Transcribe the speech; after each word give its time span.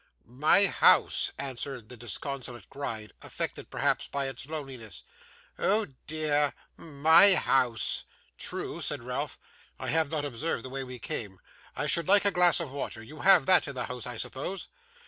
'My 0.25 0.65
house,' 0.65 1.31
answered 1.37 1.87
the 1.87 1.95
disconsolate 1.95 2.67
Gride, 2.71 3.13
affected 3.21 3.69
perhaps 3.69 4.07
by 4.07 4.27
its 4.27 4.47
loneliness. 4.47 5.03
'Oh 5.59 5.89
dear! 6.07 6.53
my 6.75 7.35
house.' 7.35 8.03
'True,' 8.35 8.81
said 8.81 9.03
Ralph 9.03 9.37
'I 9.79 9.89
have 9.89 10.09
not 10.09 10.25
observed 10.25 10.65
the 10.65 10.71
way 10.71 10.83
we 10.83 10.97
came. 10.97 11.39
I 11.75 11.85
should 11.85 12.07
like 12.07 12.25
a 12.25 12.31
glass 12.31 12.59
of 12.59 12.71
water. 12.71 13.03
You 13.03 13.19
have 13.19 13.45
that 13.45 13.67
in 13.67 13.75
the 13.75 13.85
house, 13.85 14.07
I 14.07 14.17
suppose? 14.17 14.69